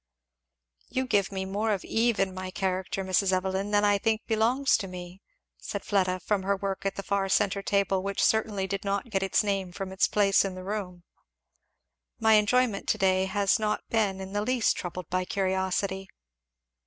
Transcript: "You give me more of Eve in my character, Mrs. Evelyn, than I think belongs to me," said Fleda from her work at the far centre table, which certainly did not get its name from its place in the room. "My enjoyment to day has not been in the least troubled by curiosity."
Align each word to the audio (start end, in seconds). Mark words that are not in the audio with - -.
"You 0.89 1.05
give 1.05 1.31
me 1.31 1.45
more 1.45 1.71
of 1.71 1.85
Eve 1.85 2.19
in 2.19 2.33
my 2.33 2.49
character, 2.49 3.03
Mrs. 3.05 3.31
Evelyn, 3.31 3.69
than 3.69 3.85
I 3.85 3.99
think 3.99 4.25
belongs 4.25 4.75
to 4.77 4.87
me," 4.87 5.21
said 5.59 5.83
Fleda 5.85 6.19
from 6.21 6.41
her 6.41 6.55
work 6.57 6.87
at 6.87 6.95
the 6.95 7.03
far 7.03 7.29
centre 7.29 7.61
table, 7.61 8.01
which 8.01 8.23
certainly 8.23 8.65
did 8.65 8.83
not 8.83 9.11
get 9.11 9.21
its 9.21 9.43
name 9.43 9.71
from 9.71 9.91
its 9.91 10.07
place 10.07 10.43
in 10.43 10.55
the 10.55 10.63
room. 10.63 11.03
"My 12.19 12.33
enjoyment 12.33 12.87
to 12.87 12.97
day 12.97 13.25
has 13.25 13.59
not 13.59 13.87
been 13.91 14.19
in 14.19 14.33
the 14.33 14.41
least 14.41 14.75
troubled 14.75 15.07
by 15.11 15.23
curiosity." 15.23 16.09